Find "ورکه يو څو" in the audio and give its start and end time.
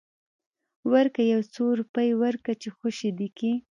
0.93-1.63